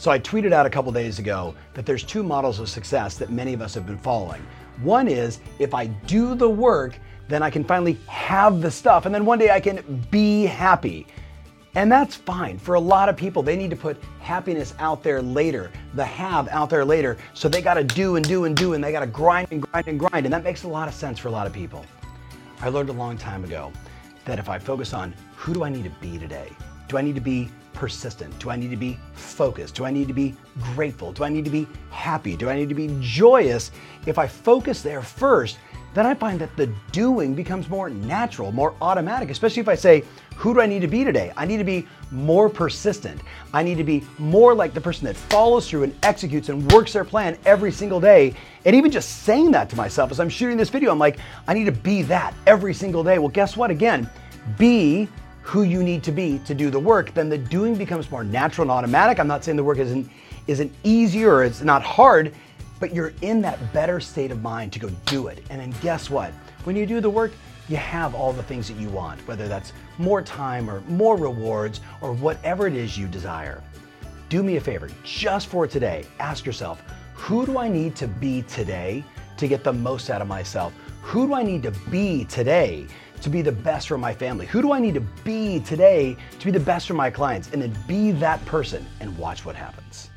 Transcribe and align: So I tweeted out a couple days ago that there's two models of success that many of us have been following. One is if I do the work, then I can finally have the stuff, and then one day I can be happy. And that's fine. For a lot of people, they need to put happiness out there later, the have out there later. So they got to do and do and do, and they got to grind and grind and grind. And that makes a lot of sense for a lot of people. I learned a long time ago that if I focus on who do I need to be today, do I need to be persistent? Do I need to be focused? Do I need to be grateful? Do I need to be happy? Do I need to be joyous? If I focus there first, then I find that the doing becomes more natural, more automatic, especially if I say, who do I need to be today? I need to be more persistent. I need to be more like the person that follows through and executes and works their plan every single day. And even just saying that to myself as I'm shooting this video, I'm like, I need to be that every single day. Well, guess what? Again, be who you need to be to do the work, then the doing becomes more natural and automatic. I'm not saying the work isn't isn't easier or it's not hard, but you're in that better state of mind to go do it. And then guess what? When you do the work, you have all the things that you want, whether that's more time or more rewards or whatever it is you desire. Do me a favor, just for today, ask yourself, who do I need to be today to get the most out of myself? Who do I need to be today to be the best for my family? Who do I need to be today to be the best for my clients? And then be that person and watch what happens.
So 0.00 0.10
I 0.10 0.18
tweeted 0.18 0.54
out 0.54 0.64
a 0.64 0.70
couple 0.70 0.90
days 0.92 1.18
ago 1.18 1.54
that 1.74 1.84
there's 1.84 2.02
two 2.02 2.22
models 2.22 2.58
of 2.58 2.70
success 2.70 3.18
that 3.18 3.28
many 3.28 3.52
of 3.52 3.60
us 3.60 3.74
have 3.74 3.84
been 3.84 3.98
following. 3.98 4.40
One 4.82 5.06
is 5.06 5.40
if 5.58 5.74
I 5.74 5.88
do 5.88 6.34
the 6.34 6.48
work, 6.48 6.98
then 7.28 7.42
I 7.42 7.50
can 7.50 7.62
finally 7.62 7.98
have 8.06 8.62
the 8.62 8.70
stuff, 8.70 9.04
and 9.04 9.14
then 9.14 9.26
one 9.26 9.38
day 9.38 9.50
I 9.50 9.60
can 9.60 10.06
be 10.10 10.44
happy. 10.44 11.06
And 11.74 11.92
that's 11.92 12.14
fine. 12.14 12.58
For 12.58 12.76
a 12.76 12.80
lot 12.80 13.10
of 13.10 13.16
people, 13.18 13.42
they 13.42 13.56
need 13.56 13.68
to 13.68 13.76
put 13.76 14.02
happiness 14.20 14.72
out 14.78 15.02
there 15.02 15.20
later, 15.20 15.70
the 15.92 16.06
have 16.06 16.48
out 16.48 16.70
there 16.70 16.86
later. 16.86 17.18
So 17.34 17.50
they 17.50 17.60
got 17.60 17.74
to 17.74 17.84
do 17.84 18.16
and 18.16 18.26
do 18.26 18.46
and 18.46 18.56
do, 18.56 18.72
and 18.72 18.82
they 18.82 18.92
got 18.92 19.00
to 19.00 19.06
grind 19.06 19.48
and 19.50 19.60
grind 19.60 19.86
and 19.86 20.00
grind. 20.00 20.24
And 20.24 20.32
that 20.32 20.44
makes 20.44 20.62
a 20.62 20.68
lot 20.68 20.88
of 20.88 20.94
sense 20.94 21.18
for 21.18 21.28
a 21.28 21.30
lot 21.30 21.46
of 21.46 21.52
people. 21.52 21.84
I 22.62 22.70
learned 22.70 22.88
a 22.88 22.94
long 22.94 23.18
time 23.18 23.44
ago 23.44 23.70
that 24.24 24.38
if 24.38 24.48
I 24.48 24.58
focus 24.58 24.94
on 24.94 25.12
who 25.36 25.52
do 25.52 25.62
I 25.62 25.68
need 25.68 25.84
to 25.84 25.92
be 26.00 26.18
today, 26.18 26.50
do 26.90 26.98
I 26.98 27.02
need 27.02 27.14
to 27.14 27.20
be 27.20 27.48
persistent? 27.72 28.36
Do 28.40 28.50
I 28.50 28.56
need 28.56 28.70
to 28.70 28.76
be 28.76 28.98
focused? 29.12 29.76
Do 29.76 29.84
I 29.84 29.92
need 29.92 30.08
to 30.08 30.12
be 30.12 30.34
grateful? 30.74 31.12
Do 31.12 31.22
I 31.22 31.28
need 31.28 31.44
to 31.44 31.50
be 31.50 31.68
happy? 31.90 32.36
Do 32.36 32.50
I 32.50 32.56
need 32.56 32.68
to 32.68 32.74
be 32.74 32.94
joyous? 33.00 33.70
If 34.06 34.18
I 34.18 34.26
focus 34.26 34.82
there 34.82 35.00
first, 35.00 35.58
then 35.94 36.04
I 36.04 36.14
find 36.14 36.40
that 36.40 36.54
the 36.56 36.66
doing 36.90 37.34
becomes 37.34 37.68
more 37.68 37.88
natural, 37.88 38.50
more 38.50 38.74
automatic, 38.82 39.30
especially 39.30 39.60
if 39.60 39.68
I 39.68 39.76
say, 39.76 40.04
who 40.34 40.52
do 40.52 40.60
I 40.60 40.66
need 40.66 40.80
to 40.80 40.88
be 40.88 41.04
today? 41.04 41.32
I 41.36 41.46
need 41.46 41.58
to 41.58 41.64
be 41.64 41.86
more 42.10 42.48
persistent. 42.48 43.20
I 43.54 43.62
need 43.62 43.76
to 43.76 43.84
be 43.84 44.04
more 44.18 44.52
like 44.52 44.74
the 44.74 44.80
person 44.80 45.04
that 45.06 45.16
follows 45.16 45.70
through 45.70 45.84
and 45.84 45.94
executes 46.02 46.48
and 46.48 46.70
works 46.72 46.92
their 46.92 47.04
plan 47.04 47.38
every 47.44 47.70
single 47.70 48.00
day. 48.00 48.34
And 48.64 48.74
even 48.74 48.90
just 48.90 49.22
saying 49.22 49.52
that 49.52 49.70
to 49.70 49.76
myself 49.76 50.10
as 50.10 50.18
I'm 50.18 50.28
shooting 50.28 50.56
this 50.56 50.70
video, 50.70 50.90
I'm 50.90 50.98
like, 50.98 51.18
I 51.46 51.54
need 51.54 51.66
to 51.66 51.72
be 51.72 52.02
that 52.02 52.34
every 52.48 52.74
single 52.74 53.04
day. 53.04 53.18
Well, 53.20 53.28
guess 53.28 53.56
what? 53.56 53.70
Again, 53.70 54.10
be 54.58 55.08
who 55.50 55.64
you 55.64 55.82
need 55.82 56.04
to 56.04 56.12
be 56.12 56.38
to 56.44 56.54
do 56.54 56.70
the 56.70 56.78
work, 56.78 57.12
then 57.12 57.28
the 57.28 57.36
doing 57.36 57.74
becomes 57.74 58.08
more 58.08 58.22
natural 58.22 58.62
and 58.62 58.70
automatic. 58.70 59.18
I'm 59.18 59.26
not 59.26 59.42
saying 59.42 59.56
the 59.56 59.64
work 59.64 59.78
isn't 59.78 60.08
isn't 60.46 60.72
easier 60.84 61.34
or 61.34 61.42
it's 61.42 61.60
not 61.60 61.82
hard, 61.82 62.32
but 62.78 62.94
you're 62.94 63.12
in 63.20 63.40
that 63.42 63.72
better 63.72 63.98
state 63.98 64.30
of 64.30 64.40
mind 64.42 64.72
to 64.74 64.78
go 64.78 64.88
do 65.06 65.26
it. 65.26 65.44
And 65.50 65.60
then 65.60 65.74
guess 65.82 66.08
what? 66.08 66.30
When 66.62 66.76
you 66.76 66.86
do 66.86 67.00
the 67.00 67.10
work, 67.10 67.32
you 67.68 67.76
have 67.78 68.14
all 68.14 68.32
the 68.32 68.44
things 68.44 68.68
that 68.68 68.76
you 68.76 68.90
want, 68.90 69.26
whether 69.26 69.48
that's 69.48 69.72
more 69.98 70.22
time 70.22 70.70
or 70.70 70.82
more 70.82 71.16
rewards 71.16 71.80
or 72.00 72.12
whatever 72.12 72.68
it 72.68 72.74
is 72.74 72.96
you 72.96 73.08
desire. 73.08 73.60
Do 74.28 74.44
me 74.44 74.54
a 74.56 74.60
favor, 74.60 74.88
just 75.02 75.48
for 75.48 75.66
today, 75.66 76.04
ask 76.20 76.46
yourself, 76.46 76.80
who 77.14 77.44
do 77.44 77.58
I 77.58 77.68
need 77.68 77.96
to 77.96 78.06
be 78.06 78.42
today 78.42 79.02
to 79.36 79.48
get 79.48 79.64
the 79.64 79.72
most 79.72 80.10
out 80.10 80.22
of 80.22 80.28
myself? 80.28 80.72
Who 81.02 81.26
do 81.26 81.34
I 81.34 81.42
need 81.42 81.64
to 81.64 81.72
be 81.90 82.24
today 82.26 82.86
to 83.22 83.30
be 83.30 83.42
the 83.42 83.52
best 83.52 83.88
for 83.88 83.98
my 83.98 84.14
family? 84.14 84.46
Who 84.46 84.62
do 84.62 84.72
I 84.72 84.80
need 84.80 84.94
to 84.94 85.00
be 85.00 85.60
today 85.60 86.16
to 86.38 86.44
be 86.44 86.50
the 86.50 86.60
best 86.60 86.86
for 86.86 86.94
my 86.94 87.10
clients? 87.10 87.50
And 87.52 87.62
then 87.62 87.76
be 87.86 88.12
that 88.12 88.44
person 88.46 88.86
and 89.00 89.16
watch 89.16 89.44
what 89.44 89.56
happens. 89.56 90.09